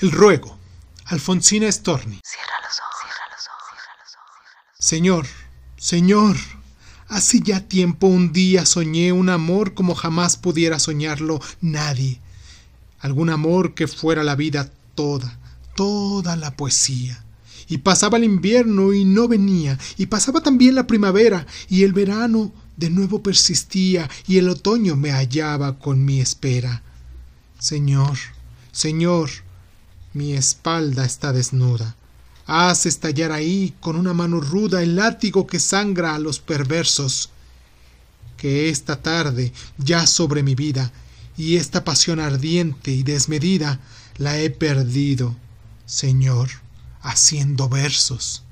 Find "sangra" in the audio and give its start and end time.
35.60-36.14